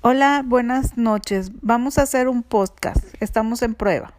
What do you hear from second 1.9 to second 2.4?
a hacer